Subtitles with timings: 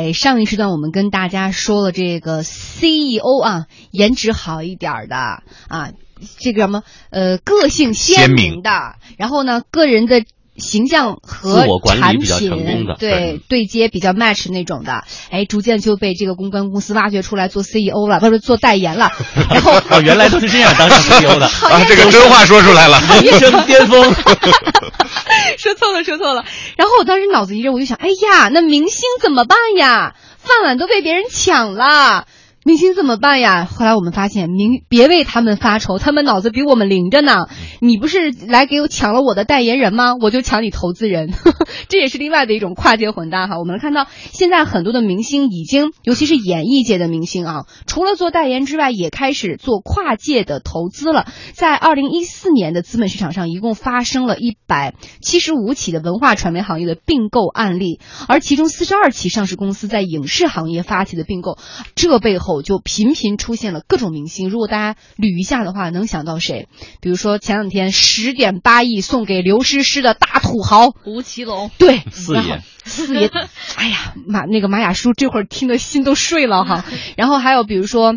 [0.00, 5.16] 在上一时段我们跟大家说了这个 CEO 啊，颜值好一点的
[5.68, 5.90] 啊，
[6.38, 10.24] 这个什么呃个性鲜鲜明明的，然后呢个人的。
[10.56, 19.10] 形象和产品的对对接比较 match 那种的，哎，逐渐就被这个公关公司挖掘出来做 CEO 了，不是做代言了，
[19.48, 23.00] 然后哦，原来都是这样当 CEO 的， 啊，这个真话说出来了。
[23.24, 24.14] 人生 巅峰。
[25.58, 26.44] 说错了，说错了。
[26.76, 30.14] 然后我当时脑子一热，我就想，哎呀，那明星怎么办呀？
[30.38, 32.26] 饭碗都被别人抢了。
[32.70, 33.64] 明星怎么办呀？
[33.64, 37.48] 后来我们发现，明别为他们发愁，他们脑子比我们灵着呢。
[37.80, 40.14] 你不是来给我抢了我的代言人吗？
[40.20, 41.34] 我就抢你投资人，
[41.90, 43.58] 这也是另外的一种跨界混搭哈。
[43.58, 51.26] 我们看到现在很多的明星已经，尤其是演艺界的明星啊，除了做代言之外，也开始做跨界的投资了。
[51.52, 57.98] 在二零一四年的资本市场上，一共发生了一百七十五起的文化传媒行业的并购案例，
[58.28, 61.58] 而其中四十二起上市公司在影视行业发起的并购，
[61.96, 64.50] 这背后就频频出现了各种明星。
[64.50, 66.68] 如果大家捋一下的话，能想到谁？
[67.00, 73.30] 比如说前两天十点八亿送给刘诗诗的大土豪吴奇隆，对，四爷四爷，
[73.76, 76.84] 哎呀，马那个马雅舒这会儿听的心都碎了哈。
[77.16, 78.16] 然后还有比如说，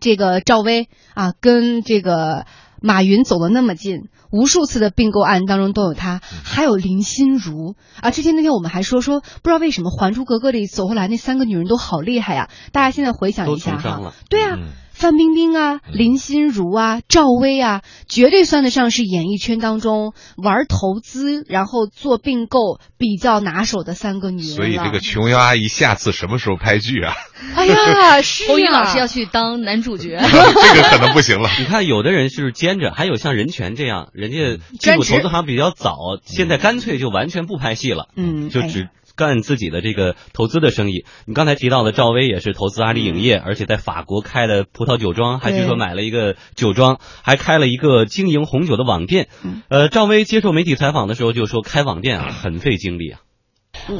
[0.00, 2.46] 这个赵薇啊，跟这个
[2.80, 8.10] 马云走得那么近，无数次的并购案当中都有他，还有林心如啊。
[8.10, 12.48] 之前那天我们还说说，不知道为什么《还珠格格》里走过来那三个女人都好厉害呀。
[12.72, 14.56] 大家现在回想一下哈对啊。
[14.56, 24.46] 嗯范冰冰啊，林心如啊，赵薇啊，绝对算得上是演艺圈当中玩投资，然后做并购比较拿手的三个女人。
[24.46, 27.12] 所以这个琼瑶阿姨下次什么时候拍剧啊？
[27.54, 31.50] 哎呀，是啊侯宇老师要去当男主角， 这个可能不行了。
[31.60, 41.04] 你看，有的人是兼着，还有像任泉这样，人家进入投资行比较早，现在干脆就完全不拍戏了，嗯，哎就只干自己的这个投资的生意。
[41.24, 49.62] 你刚才提到的赵薇也是投资阿里影业，而且在法国开了葡萄酒庄，还据说买了一个酒庄，还开了一个经营红酒的网店嗯。
[49.68, 53.20] 呃，赵薇接受媒体采访的时候就说，开网店啊很费精力啊。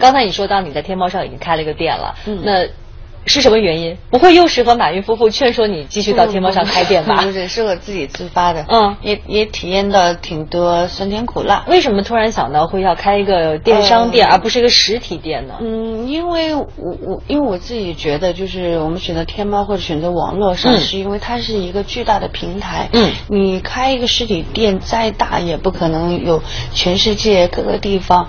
[0.01, 2.69] 刚才你说到你在天猫上已经开了一个店了，嗯那
[3.27, 3.97] 是什么原因？
[4.11, 7.23] 不会又是和马云夫妇劝说你继续到天猫上开店吧？
[7.23, 8.65] 不是，是我自己自发的。
[8.69, 11.65] 嗯也也体验到挺多酸甜苦辣。
[11.69, 15.55] 为什么突然想到会要开一个电商店，呃而不是一个实体店呢？
[15.61, 22.89] 嗯，因为我我因为我自己觉得，就是我们选择天猫或者选择网络上，嗯是因为它是一个巨大的平台。
[22.93, 28.29] 嗯，你开一个实体店再大，也不可能有全世界各个地方。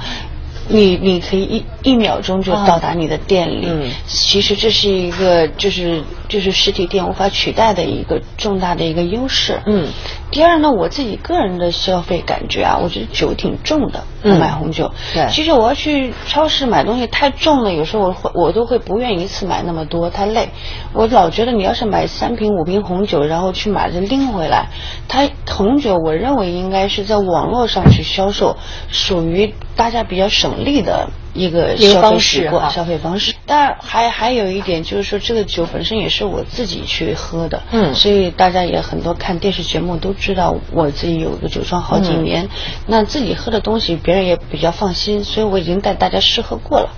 [0.70, 3.90] 你你可以一一秒钟就到达你的店里，嗯。
[4.08, 9.62] 其实这是一个就是就是实体店无法取代的一个重大的一个优势。
[9.66, 9.88] 嗯，
[10.30, 14.92] 第二呢，我自己个人的消费感觉啊，我觉得酒挺重的，嗯我买红酒。
[15.14, 20.50] 对其实我要去超市买东西太重了，有时候我会我都会不愿意一次买那么多，太累。
[20.94, 24.68] 我老觉得你要是买三瓶五瓶红酒，然后去买着拎回来，
[25.08, 28.58] 它红酒我认为应该是在网络上去销售，
[28.90, 31.10] 属于大家比较省力的。
[31.38, 37.94] 一个消费方式哈习惯、消费方式，当然还还有一点就是说，这个酒本身也是我自己去喝的，嗯。
[37.94, 42.24] 所以大家也很多看电视节目都知道我自己有一个酒庄好几嗯。
[42.24, 42.50] 年，
[42.88, 46.90] 那自己喝的东西别人也比较放心，所以我已经带大家试喝过了。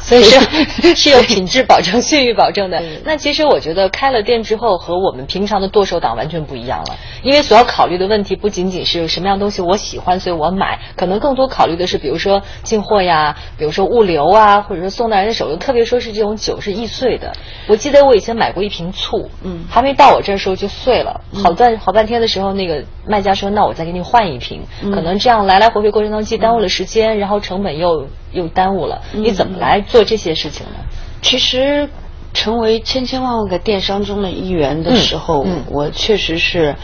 [0.00, 0.40] 所以说
[0.94, 2.82] 是有品质保证、信誉保证的。
[3.04, 17.32] 那其实我觉得开了店之后和我们平常的剁手党完全不一样了，因为所要考虑的问题不仅仅是什么样东西我喜欢，所以我买，可能更多考虑的是，比如说进货呀，比如说物流啊，或者说送到人的手中，特别说是这种酒是易碎的。
[17.68, 24.62] 我记得我以前买过一瓶醋，嗯还没到我这儿时候就碎了，好半好半天的时候，那个卖家说，那我再给你换一瓶，
[24.92, 30.74] 可能这样来来回回过程当中既耽误了时间，然后成本又又耽误了，你怎么来做这些事情呢？
[31.22, 31.88] 其实
[32.34, 36.76] 成为千千万万个电商中的一员的时候，我确实是。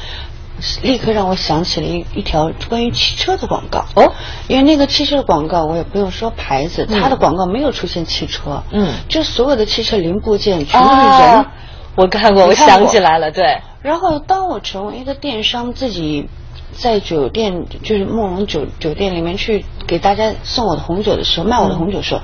[0.84, 3.84] 立刻让我想起了一一条关于汽车的广告。
[3.96, 4.12] 哦，
[4.46, 7.02] 因为那个汽车的广告我也不用说牌子，嗯。
[7.02, 8.94] 它的广告没有出现汽车，嗯。
[9.08, 11.52] 就所有的汽车零部件全都是人，啊，
[11.96, 16.28] 我看过，我想起来了，对，然后当我成为一个电商，自己
[16.76, 22.20] 在酒店，就是慕容酒酒店里面去给大家送我的红酒的时候，卖我的红酒的时候，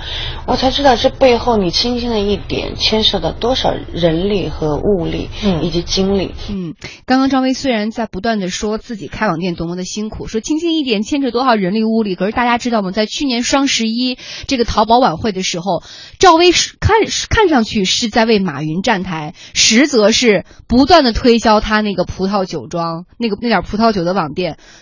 [0.47, 6.35] 我才知道这背后你轻轻的一点牵涉到多少人力和物力，嗯以及精力。
[6.49, 6.75] 嗯，
[7.07, 12.91] 刚刚张薇虽然在不断的说自己开网店多么的辛苦，说轻轻一点牵扯多少人力物力，可是大家知道吗？
[12.91, 15.83] 在去年双十一这个淘宝晚会的时候，
[16.19, 16.97] 赵薇是看
[17.29, 24.40] 看上去是在为马云站台，实则是不断的推销他那个葡萄酒庄那个那点葡萄酒的网店。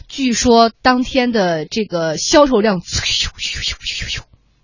[0.09, 2.81] 据说当天的这个销售量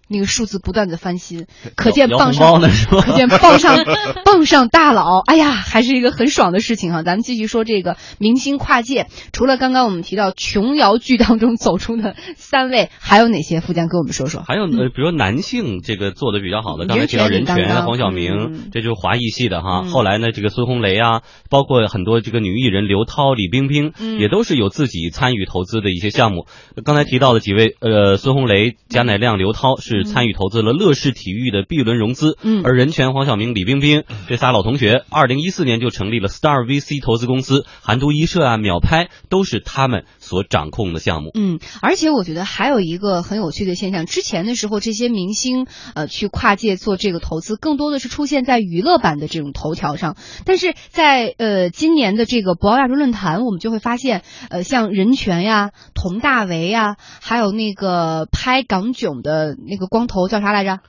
[0.09, 3.77] 那个数字不断的翻新，可见傍上可见傍上
[4.25, 7.03] 傍上大佬，哎呀，还是一个很爽的事情哈。
[7.03, 13.61] 咱们继续说这个明星跨界，除了刚刚我们提到琼瑶剧当中走出的三位，还有哪些？
[13.65, 14.43] 富江跟我们说说。
[14.47, 19.83] 还有呃，比如说男性这个做的比较好的，刚才提到任泉、黄晓明嗯，这就是华裔系的哈。
[19.85, 26.47] 嗯后来呢，这个孙红雷啊，包括很多这个女艺人刘涛、李冰冰，嗯也都是有自己参与投资的一些项目。
[26.85, 41.31] 刚才提到的几位，呃，孙红雷、贾乃亮、刘涛是参与投资了乐视体育的 B 轮融资，嗯而任泉、黄晓明、李冰冰这仨老同学，二零一四年就成立了 Star VC 投资公司，韩都衣舍啊、秒拍都是他们所掌控的项目。
[41.35, 50.17] 嗯，而且我觉得还有一个很有趣的现象，之前的时候，这些明星呃去跨界做这个投资，更多的是出现在娱乐版的这种头条上。
[50.45, 60.81] 但是在呃今年的这个博鳌亚洲论坛，我们就会发现，呃像任泉呀、佟大为呀，还有那个拍港囧的那个光头叫啥来着？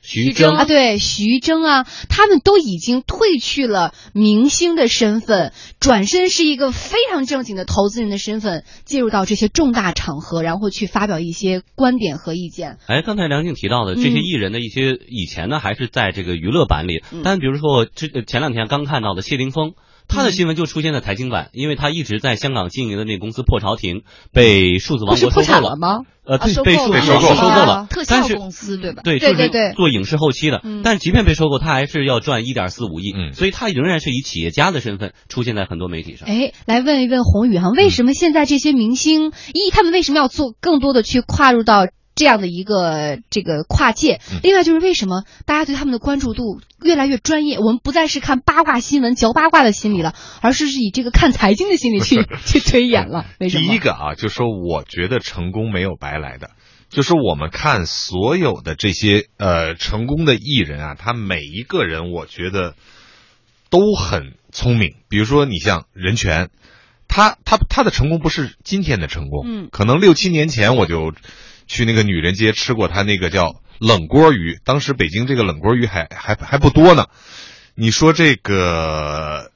[0.00, 12.78] 徐峥啊，对，徐峥啊，他们都已经褪去了明星的身份，转身是一个非常正经的投资人的身份，介入到这些重大场合，然后去发表一些观点和意见。
[12.86, 19.72] 哎，刚才梁静提到的这些嗯艺人的一些以前呢，还是在这个娱乐版里嗯，但比如说我之呃前两天刚看到的谢霆锋。
[20.08, 24.02] 他的新闻就出现在财经版，因为他一直在香港经营的那公司破朝廷
[24.32, 26.00] 被数字王国收购了，了吗？
[26.24, 29.02] 呃，啊对，被数字王国收购啊了，特但是效公司对吧？
[29.04, 30.82] 对，就是对对对做影视后期的嗯。
[30.82, 36.28] 但是即便被收购，他还是要赚一点四五亿，嗯所以他仍然是以企业家的身份出现在很多媒体上。
[36.28, 41.86] 哎，来问一问宏宇哈，为什么现在这些明星，一他们为什么要做更多的去跨入到
[42.18, 44.20] 这样的一个这个跨界？
[44.32, 47.58] 嗯另外就是为什么大家对他们的关注度越来越专业？
[47.58, 53.24] 我们不再是看八卦新闻、嚼八卦的心理了，而是是以这个看财经的心理去 去推演了。
[53.38, 53.66] 为什么？
[53.68, 56.50] 第一个啊，就说我觉得成功没有白来的，
[56.90, 62.74] 就是我们看所有的这些呃成功的艺人啊，他每一个人我觉得
[63.70, 64.96] 都很聪明。
[65.08, 66.50] 比如说你像任泉，
[67.06, 71.12] 他他他的成功不是今天的成功，嗯可能六七年前我就
[71.68, 77.06] 去那个女人街吃过他那个叫冷锅鱼，当时北京这个冷锅鱼还还还不多呢。
[77.74, 79.52] 你说这个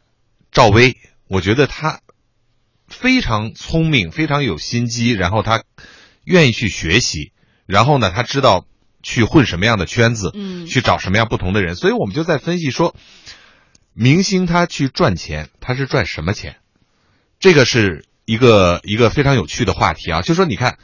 [0.53, 2.01] 赵薇，我觉得她
[2.87, 5.65] 非常聪明，非常有心机，然后她
[6.23, 7.33] 愿意去学习，
[7.67, 8.67] 然后呢，她知道
[9.03, 12.95] 去混什么样的圈子，嗯去找什么样不同的人，所以我们就在分析说，
[13.95, 16.59] 明星他去赚钱，他是赚什么钱？
[17.41, 20.79] 这个是一个一个非常有趣的话题啊，就说你看。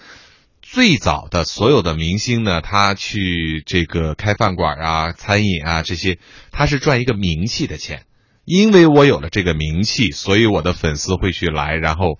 [0.71, 6.19] 最早的所有的明星呢，他去这个开饭馆啊、餐饮啊这些，
[6.53, 8.03] 他是赚一个名气的钱。
[8.45, 12.19] 因为我有了这个名气，所以我的粉丝会去来，然后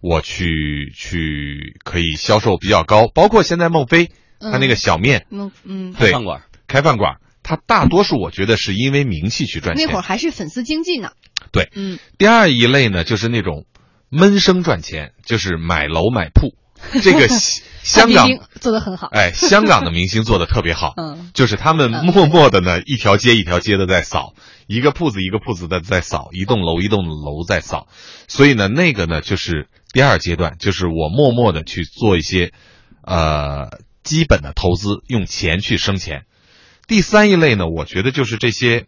[0.00, 3.08] 我去去可以销售比较高。
[3.08, 9.84] 包括现在孟非，他那个小面，嗯嗯，开饭馆，开饭馆，他大多数我觉得是因为名气去赚钱。
[9.84, 11.10] 那会儿还是粉丝经济呢。
[11.50, 13.66] 对，嗯，第二一类呢，就是那种
[14.08, 16.54] 闷声赚钱，就是买楼买铺。
[17.02, 17.28] 这个
[17.82, 18.28] 香港
[18.60, 19.08] 做的很好。
[19.08, 24.34] 哎，香港的明星做的特别好， 嗯就是他们默默的呢，一条街一条街的在扫，
[24.66, 27.88] 一个铺子一个铺子的在扫，一栋楼一栋楼在扫，
[28.28, 32.52] 所以呢，那个呢就是第二阶段，就是我默默的去做一些，
[33.02, 36.24] 呃，基本的投资，用钱去生钱。
[36.86, 38.86] 第三一类呢，我觉得就是这些，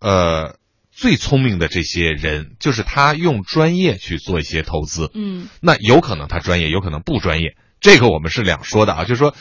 [0.00, 0.56] 呃，
[0.96, 5.46] 最聪明的这些人，就是他用专业去做一些投资，嗯。
[5.60, 9.04] 那有可能他专业，有可能不专业，这个我们是两说的啊。
[9.04, 9.34] 就是说，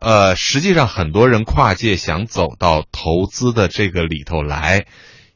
[0.00, 4.86] 呃，实际上很多人跨界想走到投资的这个里头来，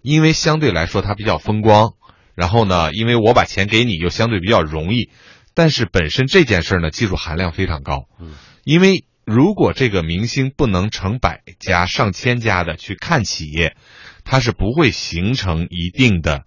[0.02, 1.94] 因为相对来说它比较风光，
[2.34, 5.10] 然后呢，因为我把钱给你又相对比较容易，
[5.54, 8.32] 但是本身这件事儿呢，技术含量非常高，嗯，
[8.64, 13.76] 因为如果这个明星不能成百家、上千家的去看企业，
[14.24, 16.44] 它是不会形成一定的。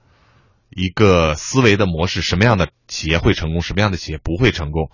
[0.76, 4.90] 一个思维的模式，什么样的企业会成功，什么样的企业不会成功。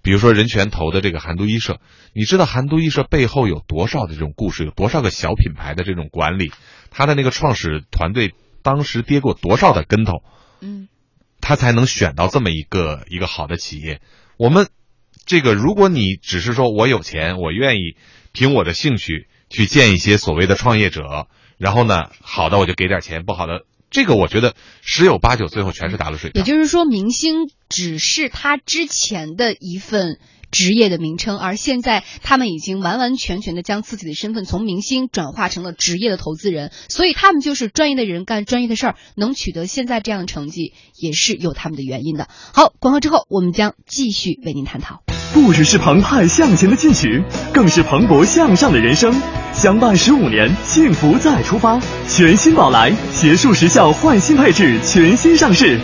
[0.00, 1.80] 比如说任泉投的这个韩都衣舍，
[2.14, 6.52] 你知道韩都衣舍背后有多少的这种故事，有多少个小品牌的这种管理，
[6.92, 10.22] 他的那个创始团队当时跌过多少的跟头，
[10.60, 10.86] 嗯
[11.40, 14.00] 他才能选到这么一个一个好的企业。
[14.36, 14.68] 我们
[15.26, 17.96] 这个，如果你只是说我有钱，我愿意
[18.32, 21.26] 凭我的兴趣去见一些所谓的创业者，
[21.64, 23.62] 然后呢，好的我就给点钱，不好的。
[23.88, 26.38] 这个我觉得十有八九最后全是打了水漂。
[26.38, 30.18] 也就是说，明星只是他之前的一份
[30.50, 42.28] 职业的名称，而现在他们已经完完全全的将自己的身份从明星转化成了职业的投资人，所以他们就是专业的人干专业的事儿，能取得现在这样的成绩，也是有他们的原因的。
[42.52, 45.02] 好，广告之后，我们将继续为您探讨。
[45.34, 47.20] 不只是澎湃向前的进取，
[47.52, 49.12] 更是蓬勃向上的人生。
[49.52, 51.76] 相伴十五年，幸福再出发。
[52.06, 55.76] 全新宝来结束时效换新配置，全新上市。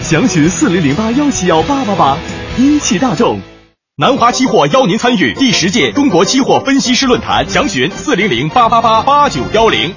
[0.00, 2.16] 详询四零零八幺七幺八八八。
[2.56, 3.38] 一汽大众。
[3.96, 9.94] 南华期货邀您参与第十届中国期货分析师论坛，详询四零零八八八八九幺零。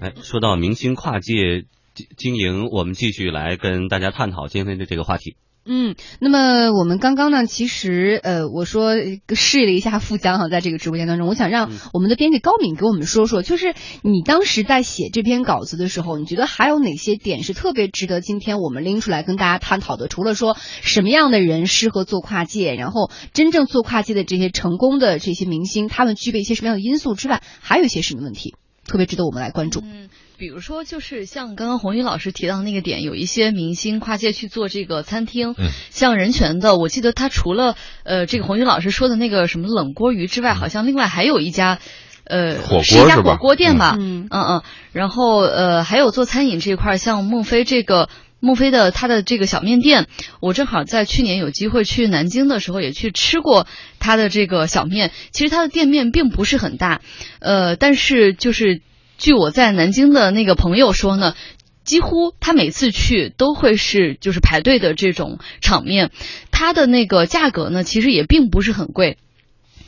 [0.00, 5.36] 哎，说到明星跨界经经营，我们继续来跟大家探讨今天的这个话题。
[5.64, 8.96] 嗯，那么我们刚刚呢，其实呃，我说
[9.32, 13.72] 试了一下富江哈，在这个直播间当中，我想让我们的编辑高敏给我们说说，就是
[14.02, 20.08] 你当时在写这篇稿子的时候，你觉得还有哪些点是特别值得今天我们拎出来跟大家探讨的？
[20.08, 29.80] 除了说什么样的人适合做跨界，然后真正做跨界的这些成功的这些明星，他们具备一些什么样的因素之外，还有一些什么问题特别值得我们来关注？
[29.80, 30.08] 嗯。
[30.42, 41.78] 比如说，就是像刚刚红宇老师提到那个点，有一些明星跨界去做这个餐厅，嗯，像人权的，我记得他除了呃这个红宇老师说的那个什么冷锅鱼之外，好像另外还有一家，
[42.24, 44.42] 呃，是一家火锅店吧，嗯嗯。
[44.42, 48.08] 嗯，然后呃还有做餐饮这一块，像孟非这个
[48.40, 50.08] 孟非的他的这个小面店，
[50.40, 53.68] 我正好在去年有机会去南京的时候也去吃过
[54.00, 57.00] 他的这个小面，其实他的店面并不是很大，
[57.38, 58.82] 呃，但是就是。
[59.22, 61.36] 据我在南京的那个朋友说呢，
[61.84, 66.10] 几乎他每次去都会是就是排队的这种场面，
[66.50, 69.18] 他的那个价格呢，其实也并不是很贵，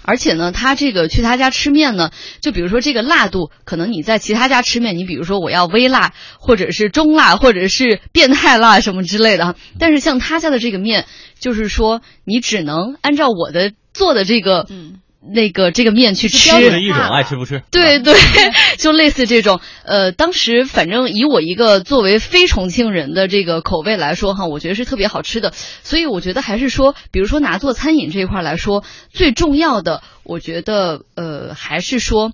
[0.03, 11.07] 而且呢，他这个去他家吃面呢，就比如说这个辣度，可能你在其他家吃面，你比如说我要微辣，或者是中辣，或者是变态辣什么之类的，但是像他家的这个面，
[11.41, 15.01] 就是说你只能按照我的做的这个，嗯。
[15.33, 17.63] 那个这个面去吃，一种爱吃不吃。
[17.71, 18.15] 对对，
[18.79, 19.61] 就类似这种。
[19.85, 25.53] 呃，当时反正以我一个作为非重庆人的这个口味来说哈，我觉得是特别好吃的。
[25.83, 32.33] 所以我觉得还是说，比如说拿做餐饮这一块来说，最重要的，我觉得呃还是说。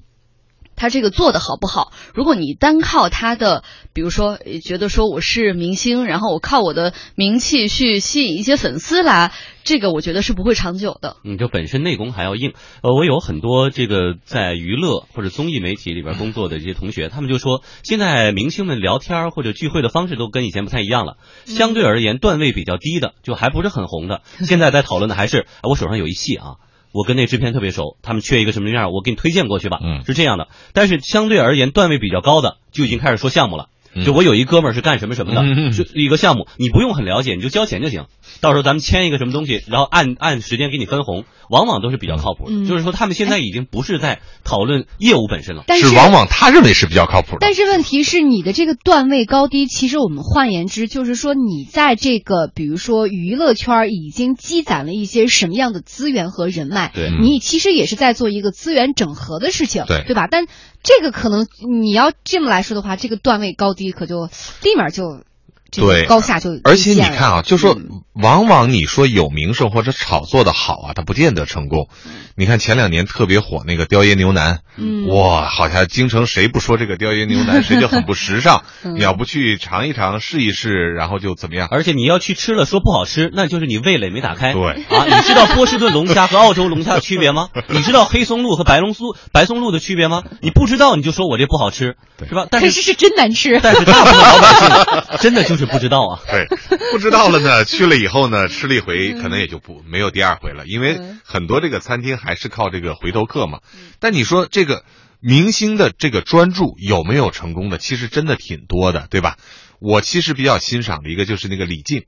[0.81, 1.93] 他这个做的好不好？
[2.15, 9.31] 如果你单靠他的，比如说觉得说我是明星，然后我靠我的名气去吸引一些粉丝来，
[9.63, 11.19] 这个我觉得是不会长久的。
[11.23, 12.55] 嗯，就本身内功还要硬。
[12.83, 21.19] 呃，我有很多这个在娱乐或者综艺媒体里边工作的这些同学，他们就说，现在明星们聊天或者聚会的方式都跟以前不太一样了。
[21.45, 26.57] 相对而言，段位比较低的，就还不是很红的，现在在讨论的还是我手上有一戏啊。
[26.93, 29.79] 我跟那制片特别熟，他们缺一个什么样，我给你推荐过去吧。
[29.83, 30.49] 嗯，是这样的。
[30.73, 33.69] 但是相对而言，段位比较高的就已经开始说项目了。
[34.05, 38.05] 就我有一哥们儿是干什么什么的，就一个项目，你不用很了解，你就交钱就行。
[38.41, 42.67] 到时候咱们签一个什么东西，然后按按时间给你分红，往往都是比较靠谱的。
[42.67, 47.39] 就是说，他们现在已经不是在讨论业务本身了，但是往往他认为是比较靠谱的。
[47.41, 60.29] 但是问题是，你的这个段位高低，其实我们换言之，就是说你在这个比如说娱乐圈已经积攒了一些什么样的资源和人脉，对你其实也是在做一个资源整合的事情，对对吧？
[60.31, 60.47] 但
[60.83, 61.47] 这个可能
[61.83, 64.27] 你要这么来说的话，这个段位高低可就
[64.63, 65.23] 立马就
[65.71, 67.77] 对高下就而且你看啊，就说
[68.15, 71.89] 往往你说有名声或者炒作的好啊，它不见得成功。
[72.37, 78.65] 你看前两年特别火那个雕爷牛腩，嗯，哇，好像京城谁不说这个雕爷牛腩，谁就很不时尚。
[78.97, 81.69] 你要不去尝一尝、试一试，然后就怎么样？
[81.71, 84.55] 而且你要去吃了说不好吃，那就是你味蕾没打开。
[84.55, 87.49] 对啊，你知道波士顿龙虾和澳洲龙虾的区别吗？
[87.69, 90.23] 你知道黑松露和白龙酥、白松露的区别吗？
[90.41, 91.97] 你不知道你就说我这不好吃，
[92.27, 92.47] 是吧？
[92.51, 93.61] 但可是是真难吃。
[93.63, 96.21] 但是大部分老百姓真的就是不知道啊。
[96.31, 96.47] 对，
[96.93, 103.61] 不知道了呢，去了以后呢，吃了一回，可能也就不没有第二回了，因为很多这个餐厅还是靠这个回头客嘛。
[103.99, 104.85] 但你说这个
[105.21, 107.79] 明星的这个专注有没有成功的？
[107.79, 109.37] 其实真的挺多的，对吧？
[109.81, 112.05] 我其实比较欣赏的一个就是那个李静，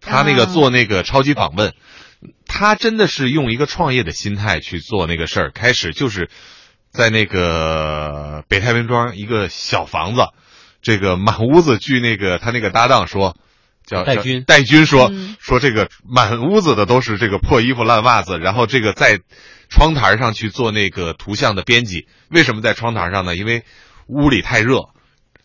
[0.00, 1.74] 他那个做那个超级访问，
[2.46, 5.50] 他真的是用一个创业的心态去做那个事儿。
[5.50, 6.30] 开始就是
[6.92, 10.22] 在那个北太平庄一个小房子。
[10.82, 13.36] 这个满屋子，据那个他那个搭档说，
[13.84, 19.20] 叫戴军，戴军说嗯说这个满屋子的都是这个破衣服烂袜子，然后这个在
[19.68, 22.06] 窗台上去做那个图像的编辑。
[22.28, 23.36] 为什么在窗台上呢？
[23.36, 23.64] 因为
[24.06, 24.88] 屋里太热，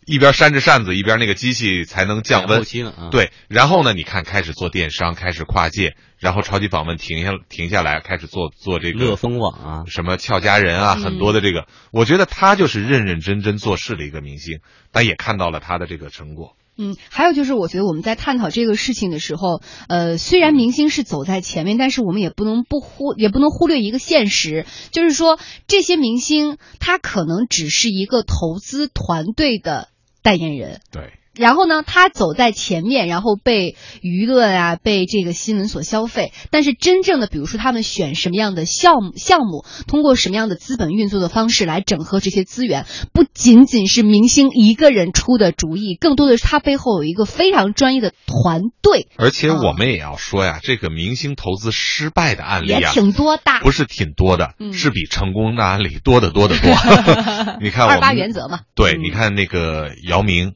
[0.05, 2.61] 一边扇着扇子，一边那个机器才能降温。
[2.61, 14.59] 啊、对，然后呢，你看开始做电商，开始跨界，然后超级访问停下停下来，开始做做这个乐蜂网啊，什么俏佳人啊，很多的这个，我觉得他就是认认真真做事的一个明星，
[14.91, 16.55] 但也看到了他的这个成果。
[16.79, 29.89] 嗯，还有就是，我觉得我们在探讨这个事情的时候，呃，虽然明星是走在前面，但是我们也不能不忽，也不能忽略一个现实，就是说这些明星他可能只是一个投资团队的
[30.23, 30.81] 代言人。
[30.91, 31.13] 对。
[31.37, 36.31] 然后呢，他走在前面，然后被舆论啊，被这个新闻所消费。
[36.49, 49.07] 但是真正的，比如说他们选什么样的项目，项目通过什么样的资本运作的方式来整合这些资源，不仅仅是明星一个人出的主意，更多的是他背后有一个非常专业的团队。
[49.17, 56.71] 而且我们也要说呀，这个明星投资失败的案例也啊，挺多的，不是挺多的，嗯是比成功的案例多得多得多。
[57.61, 58.61] 你看我二八原则嘛。
[58.75, 60.53] 对，嗯你看那个姚明，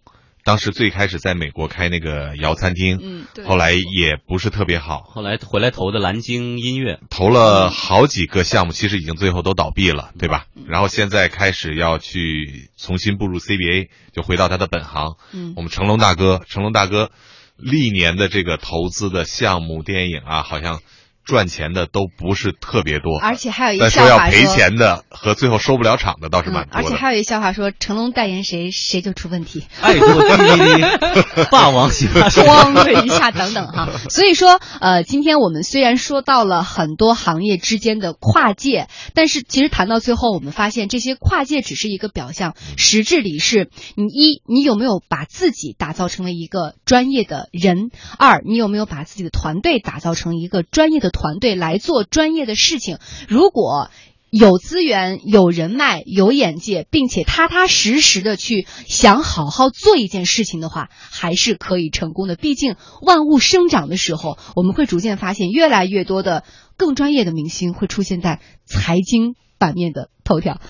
[0.49, 3.45] 当时最开始在美国开那个摇餐厅，嗯，对。
[3.45, 10.47] 后来也不是特别好，后来回来投的蓝鲸音乐，投了好几个项目，其实已经最后都倒闭了，对吧？
[10.55, 15.17] 嗯然后现在开始要去重新步入 CBA，就回到他的本行。
[15.33, 17.11] 嗯我们成龙大哥，成龙大哥
[17.55, 20.81] 历年的这个投资的项目电影啊，好像
[21.29, 26.95] 赚钱的都不是特别多，而且还有一但笑话说要赔钱的和最后收不了场的倒是蛮嗯，而多的。
[26.95, 29.63] 且还有一笑话说，成龙代言谁，谁就出问题。
[31.51, 32.43] 霸王洗发水。
[32.43, 33.89] 咣的一下等等哈。
[34.09, 52.97] 所以说，呃，今天我们虽然说到了很多行业之间的跨界，但是其实谈到最后，我们发现这些跨界只是一个表象，实质里是你一你有没有把自己打造成为一个专业的人，二你有没有把自己的团队打造成一个专业的团队来做专业的事情。
[53.27, 53.89] 如果
[54.31, 62.35] 有资源、有人脉、有眼界，并且踏踏实实的去想好好做一件事情的话，还是可以成功的。
[62.35, 66.43] 毕竟万物生长的时候，我们会逐渐发现越来越多的
[66.77, 70.61] 更专业的明星会出现在财经版面的头条。